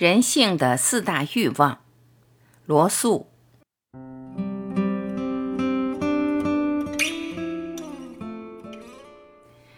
[0.00, 1.80] 人性的四大欲望，
[2.64, 3.26] 罗素。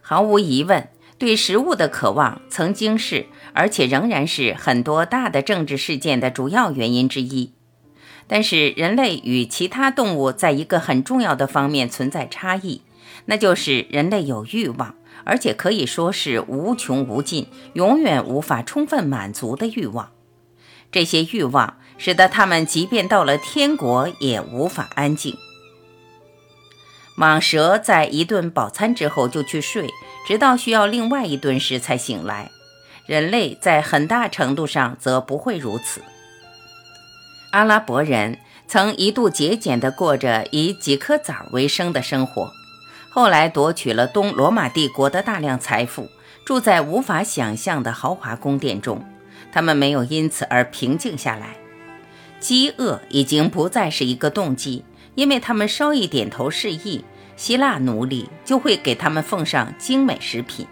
[0.00, 7.52] 毫无疑问，对食物的渴望曾经是，而且仍然是很多大的政治事件的主要原因之一。
[8.26, 12.80] 但是，人类与其他动物在一个很重要的方面存在差异，
[13.26, 14.94] 那就是人类有欲望。
[15.24, 20.12] 而且可以说是无穷无尽、永远无法充分满足的欲望。
[20.92, 25.36] 这些欲望使得他们即便到了天国也无法安静。
[27.18, 29.88] 蟒蛇在一顿饱餐之后就去睡，
[30.28, 32.52] 直到需要另外一顿时才醒来。
[33.06, 36.02] 人类在很大程度上则不会如此。
[37.50, 38.38] 阿拉伯人
[38.68, 42.52] 曾一度节俭地过着以几颗枣为生的生活。
[43.16, 46.10] 后来夺取了东罗马帝国的大量财富，
[46.44, 49.02] 住在无法想象的豪华宫殿中。
[49.50, 51.56] 他们没有因此而平静下来。
[52.40, 57.06] 饥饿已经不再是一个动机，因为他们稍一点头示意，
[57.36, 60.66] 希腊奴隶就会给他们奉上精美食品。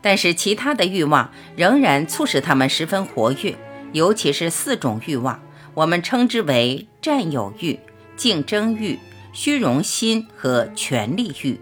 [0.00, 3.54] 但是其他的欲望仍然促使他们十分活跃，
[3.92, 5.40] 尤其是四种欲望，
[5.74, 7.78] 我们称之为占有欲、
[8.16, 8.98] 竞争欲。
[9.32, 11.60] 虚荣心和权力欲，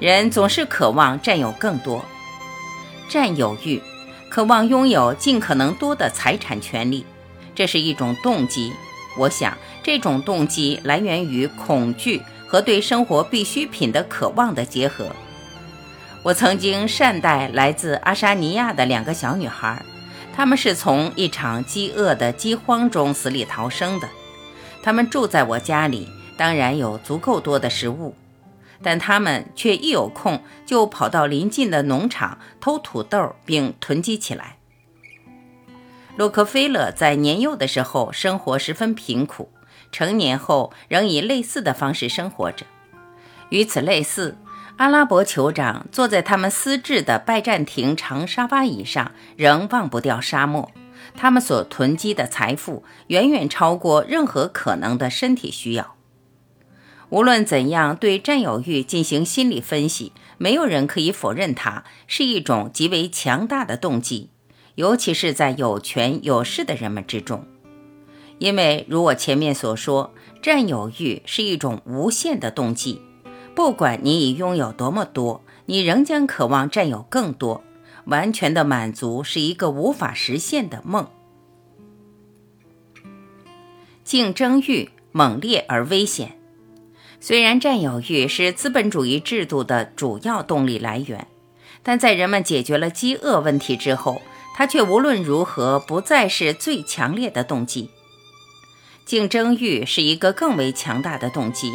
[0.00, 2.04] 人总是渴望占有更多。
[3.08, 3.82] 占有欲，
[4.30, 7.04] 渴望拥有尽可能多的财产权利，
[7.54, 8.72] 这是一种动机。
[9.18, 15.08] 我想，这种动机来源于恐惧和对生活必需品的渴望的结合。
[16.22, 19.84] 我曾经善待来自阿沙尼亚的两个小女孩，
[20.34, 24.08] 她们是从一场饥饿的饥荒中死里逃生的。
[24.84, 28.14] 他们住在我家里，当然有足够多的食物，
[28.82, 34.58] 但他们却一有空就跑到邻近的农场偷土豆并囤积起来。
[36.16, 39.48] 洛克菲勒在年幼的时候生活十分贫苦，
[39.90, 42.66] 成年后仍以类似的方式生活着。
[43.48, 44.36] 与此类似，
[44.76, 50.70] 阿拉伯酋长坐在他们私制的拜占庭长沙发椅上，仍忘不掉沙漠。
[51.16, 55.94] 他们所囤积的财富远远超过任何可能的身体需要。
[57.10, 64.30] 无论怎样对占有欲进行心理分析，没有人可以否认它是一种极为强大的动机，
[64.74, 67.46] 尤其是在有权有势的人们之中。
[68.38, 73.00] 因为如我前面所说，占有欲是一种无限的动机，
[73.54, 77.62] 不管你已拥有多么多，你仍将渴望占有更多。
[78.06, 81.08] 完全的满足是一个无法实现的梦。
[84.04, 86.38] 竞争欲猛烈而危险。
[87.20, 91.26] 虽然占有欲是资本主义制度的主要动力来源，
[91.82, 94.20] 但在人们解决了饥饿问题之后，
[94.54, 97.88] 它却无论如何不再是最强烈的动机。
[99.06, 101.72] 竞争欲是一个更为强大的动机。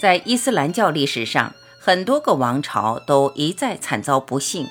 [0.00, 4.68] 在伊斯兰教历史上，很多个王朝都一再惨遭不幸。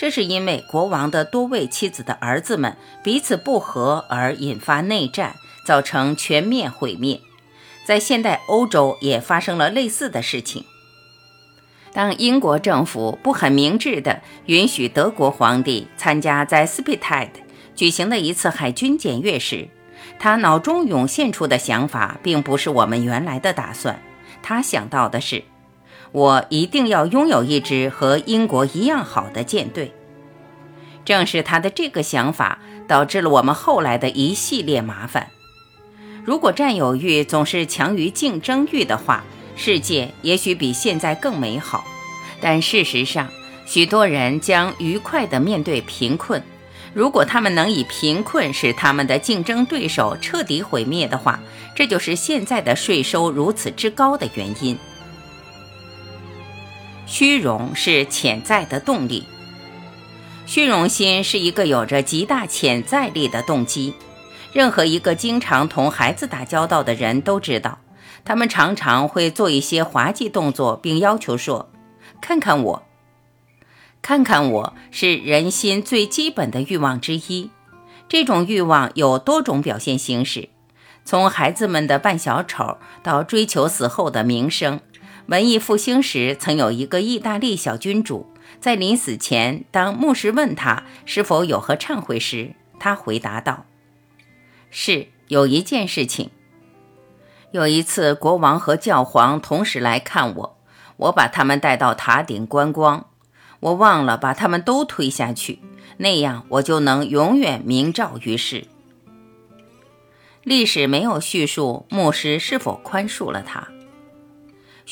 [0.00, 2.74] 这是因为国王的多位妻子的儿子们
[3.04, 7.20] 彼此不和而引发内战，造成全面毁灭。
[7.84, 10.64] 在现代欧洲也发生了类似的事情。
[11.92, 17.38] 当英国政府不很明智地允许德国皇帝参加在斯皮泰德
[17.74, 19.68] 举行的一次海军检阅时，
[20.18, 24.00] 他脑中涌现出的想法并不是我们原来的打算。
[24.42, 25.44] 他想到的是。
[26.12, 29.92] 我一定要拥有一支和英国一样好的舰队。
[31.04, 35.28] 正是他的这个想法导致了我们后来的一系列麻烦。
[36.24, 39.24] 如果占有欲总是强于竞争欲的话，
[39.56, 41.84] 世界也许比现在更美好。
[42.40, 43.28] 但事实上，
[43.66, 46.42] 许多人将愉快地面对贫困。
[46.92, 51.40] 如果他们能以贫困使他们的竞争对手彻底毁灭的话，
[51.74, 54.76] 这就是现在的税收如此之高的原因。
[57.12, 59.26] 虚荣是潜在的动力，
[60.46, 63.94] 虚荣心是一个有着极大潜在力的动机。
[64.52, 67.80] 任何一个经常同孩子打交道的人都知道，
[68.24, 71.68] 他们常常会做一些滑稽动作，并要求说
[72.22, 72.82] ：“看看我，
[74.00, 77.50] 看看我。”是人心最基本的欲望之一。
[78.08, 80.48] 这种欲望有多种表现形式，
[81.04, 84.78] 从孩子们的扮小丑到追求死后的名声。
[85.26, 88.26] 文艺复兴时，曾有一个意大利小君主，
[88.60, 93.66] 在临死前，当牧师问他是否有何忏悔时，他回答道
[94.70, 96.30] ：“是有一件事情。
[97.52, 100.58] 有一次，国王和教皇同时来看我，
[100.96, 103.06] 我把他们带到塔顶观光，
[103.60, 105.60] 我忘了把他们都推下去。
[105.98, 108.66] 那样我就能永远明照于世。
[110.42, 113.68] 历史没有叙述牧师是否宽恕了他。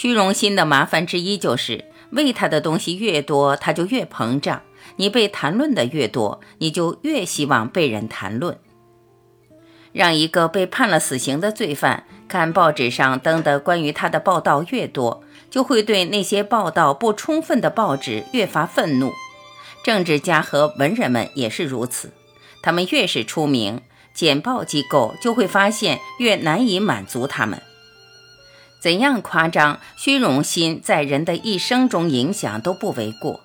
[0.00, 4.62] 虚荣心的麻烦之一就是，喂他的东西越多，他就越膨胀。
[4.94, 8.60] 你被谈论的越多，你就越希望被人谈论。
[9.92, 19.10] 让一个被判了死刑的罪犯看报纸上登的关于他的报道越多，就会对那些报道不充分的报纸越发愤怒。
[19.82, 22.12] 政治家和文人们也是如此，
[22.62, 23.80] 他们越是出名，
[24.14, 27.60] 简报机构就会发现越难以满足他们。
[28.78, 33.40] 怎样夸张虚荣心在人的一生中影响都不为过。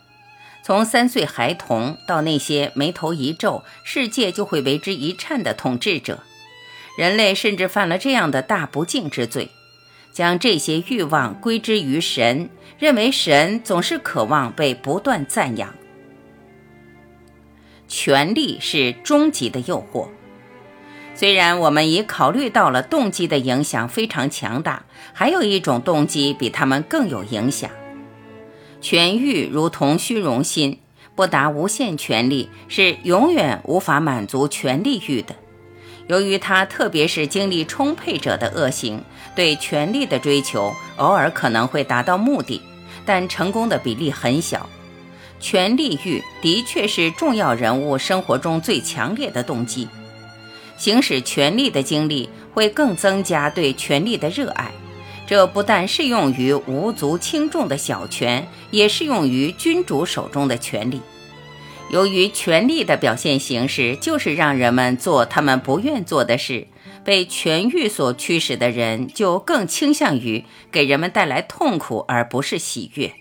[0.63, 6.23] 从三岁孩童到那些眉头一皱，世界就会为之一颤的统治者，
[6.97, 9.49] 人类甚至犯了这样的大不敬之罪，
[10.13, 12.49] 将这些欲望归之于神，
[12.79, 15.75] 认为神总是渴望被不断赞扬。
[17.89, 20.07] 权力是终极的诱惑，
[21.15, 24.83] 虽然我们已考虑到了动机的影响非常强大，
[25.13, 27.69] 还有一种动机比他们更有影响。
[28.81, 30.79] 权欲如同虚荣心，
[31.15, 35.35] 不达无限权力是永远无法满足权力欲的。
[36.07, 39.01] 由于它特别是精力充沛者的恶行，
[39.35, 42.61] 对权力的追求偶尔可能会达到目的，
[43.05, 44.67] 但成功的比例很小。
[45.39, 49.87] 权力欲的确是重要人物生活中最强烈的动机。
[50.83, 54.69] 行使权力的经历会更增加对权力的热爱。
[55.25, 60.99] 这不但适用于无足轻重的小权，也适用于君主手中的权力。
[61.89, 66.67] 由于权力的表现形式就是让人们做他们不愿做的事，
[67.05, 73.13] 被权欲所驱使的人就更倾向于给人们带来痛苦，而不是喜悦。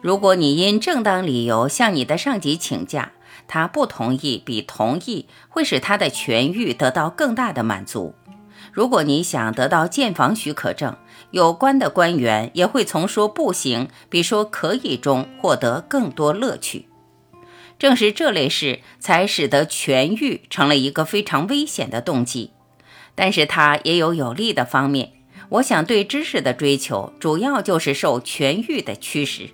[0.00, 3.12] 如果你因正当理由向你的上级请假，
[3.48, 8.14] 他不同意比同意会使他的痊愈得到更大的满足。
[8.72, 10.96] 如果你想得到建房许可证，
[11.30, 16.86] 有关的官员也会从说不行比说可以中获得更多乐趣。
[17.78, 22.52] 正是这类事才使得痊愈成了一个非常危险的动机，
[23.14, 25.12] 但是它也有有利的方面。
[25.48, 29.50] 我想对知识的追求主要就是受痊愈的驱使。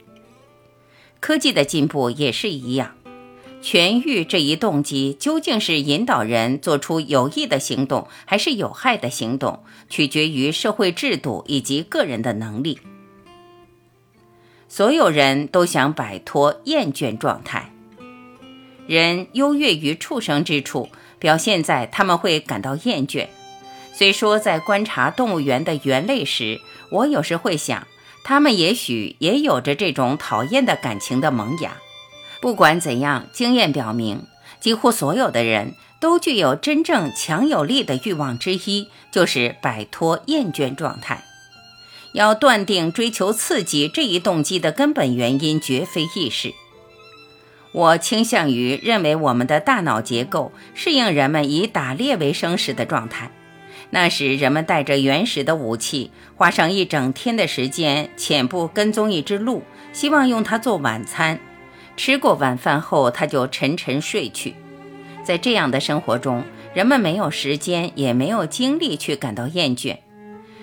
[1.18, 2.97] 科技的进步也是一样。
[3.60, 12.78] 痊愈这一动机究竟是引导人做出有益的行动，还是有害的行动，取决于社会制度以及个人的能力。
[14.68, 17.72] 所有人都想摆脱厌倦状态。
[18.86, 20.88] 人优越于畜生之处，
[21.18, 23.26] 表现在他们会感到厌倦。
[23.92, 27.86] 虽说在观察动物园的猿类时，我有时会想，
[28.22, 31.76] 他们也许也有着这种讨厌的感情的萌芽。
[32.40, 34.22] 不管怎样，经验表明，
[34.60, 41.24] 几乎所有的人都具有真正强有力的欲望之一，就是摆脱厌倦状态。
[42.12, 46.54] 要断定追求刺激这一动机的根本原因，绝非易事。
[47.72, 53.30] 我倾向于认为，我们的大脑结构适应人们以打猎为生时的状态。
[53.90, 59.62] 那时，人们带着原始的武器，花上一整天的时间，潜步跟踪一只鹿，
[59.92, 61.40] 希望用它做晚餐。
[61.98, 64.54] 吃过晚饭后，他就沉沉睡去。
[65.24, 69.96] 在这样的生活中，人们没有时间，也没有精力去感到厌倦。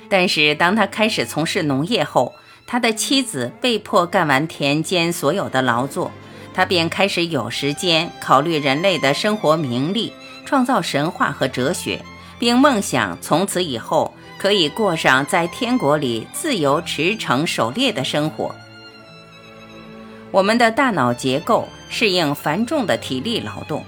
[0.10, 2.34] 但是，当他开始从事农业后，
[2.66, 6.10] 他的妻子被迫干完田间所有的劳作，
[6.54, 10.14] 他便开始有时间考虑人类的生活名利，
[10.46, 12.02] 创造神话和哲学，
[12.40, 18.56] 并梦想从此以后可以过上在天国里自由驰骋、狩猎的生活。
[20.36, 23.86] 我们的大脑结构适应繁重的体力劳动。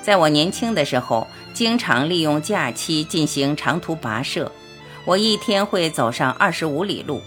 [0.00, 4.50] 在我年轻的时候，经常利用假期进行长途跋涉。
[5.04, 7.20] 我一天会走上二十五里路。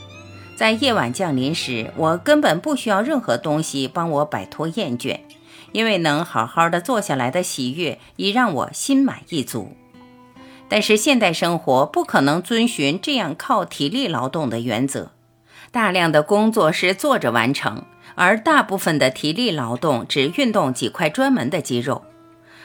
[0.55, 5.19] 在夜晚降临时，我根本不需要任何东西帮我摆脱厌倦，
[5.71, 9.77] 因为能好好的坐下来的喜悦已让我心满意足。
[10.67, 15.11] 但是现代生活不可能遵循这样靠体力劳动的原则，
[15.69, 17.83] 大量的工作是坐着完成。
[18.15, 22.03] 而大部分的体力劳动只运动几块专门的肌肉。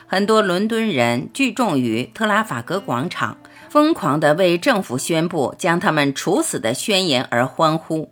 [0.07, 3.37] 很多伦敦人聚众于特拉法格广场，
[3.69, 8.11] 疯狂地为政府宣布将他们处死的宣言而欢呼。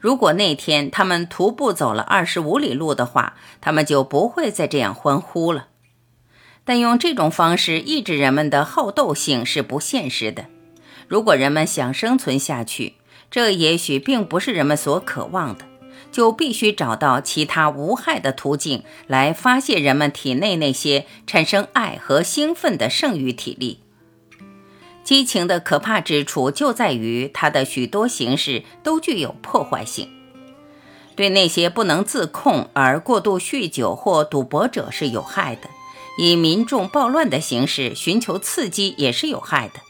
[0.00, 5.68] 如果那天他们徒步走了二十五里路的话，他们就不会再这样欢呼了。
[6.64, 10.44] 但用这种方式抑制人们的好斗性是不现实的。
[11.08, 12.96] 如果人们想生存下去，
[13.30, 15.64] 这也许并不是人们所渴望的。
[16.10, 23.80] 就必须找到其他无害的途径来发泄人们体内那些产生爱和兴奋的剩余体力。
[25.04, 30.10] 激情的可怕之处就在于它的许多形式都具有破坏性。
[31.16, 35.68] 对那些不能自控而过度酗酒或赌博者是有害的，
[36.18, 39.80] 以民众暴乱的形式寻求刺激也是有害的。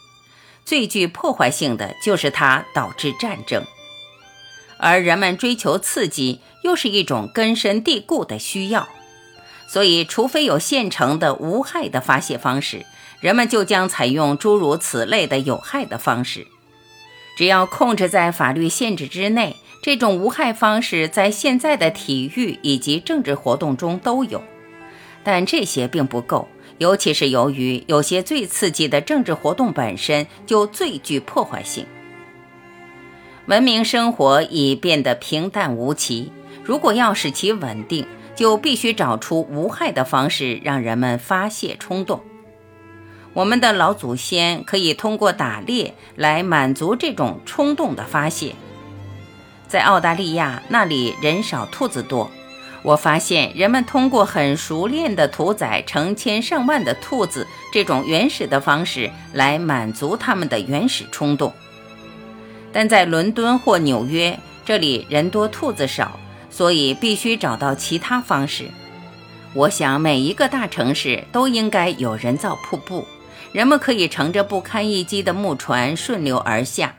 [0.64, 3.64] 最具破坏性的就是它导致战争，
[4.78, 8.88] 而人们追求刺激又是一种根深蒂固的需要，
[9.66, 12.86] 所以除非有现成的无害的发泄方式，
[13.20, 16.46] 人们就将采用诸如此类的有害的方式。
[17.36, 19.56] 只要控制在法律限制之内。
[19.80, 24.42] 这种无害方式在现在的体育以及政治活动中都有，
[25.22, 31.86] 但这些并不够，尤其是由于有些最刺激的政治活动本身就最具破坏性。
[33.48, 36.30] 文明生活已变得平淡无奇，
[36.62, 42.20] 如果要使其稳定，就必须找出无害的方式让人们发泄冲动。
[43.32, 48.54] 我们的老祖先可以通过打猎来满足这种冲动的发泄。
[49.66, 52.30] 在澳大利亚，那里人少兔子多。
[52.82, 61.54] 我发现人们通过很熟练的屠宰成千上万的兔子这种原始的方式来满足他们的原始冲动。
[62.72, 66.18] 但在伦敦或纽约，这里人多兔子少，
[66.50, 68.66] 所以必须找到其他方式。
[69.54, 73.06] 我想每一个大城市都应该有人造瀑布，
[73.52, 76.96] 人们可以乘着不堪一击的木船顺流而下。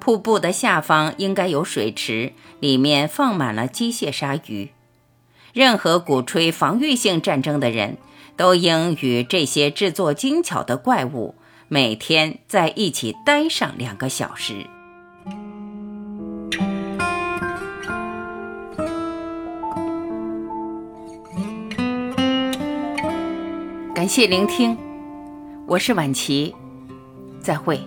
[0.00, 4.70] 瀑布的下方应该有水池，里面放满了机械鲨鱼。
[5.52, 7.96] 任何鼓吹防御性战争的人
[8.36, 11.34] 都应与这些制作精巧的怪物
[11.68, 14.66] 每天在一起待上两个小时。
[23.96, 24.76] 感谢聆听，
[25.66, 26.54] 我是晚琪，
[27.40, 27.80] 再会。